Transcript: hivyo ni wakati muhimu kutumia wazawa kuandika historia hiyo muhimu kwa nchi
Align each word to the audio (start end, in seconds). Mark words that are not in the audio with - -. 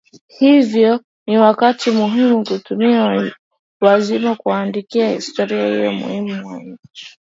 hivyo 0.39 1.01
ni 1.27 1.37
wakati 1.37 1.91
muhimu 1.91 2.43
kutumia 2.43 3.31
wazawa 3.81 4.35
kuandika 4.35 5.09
historia 5.09 5.67
hiyo 5.67 5.91
muhimu 5.91 6.43
kwa 6.43 6.59
nchi 6.63 7.19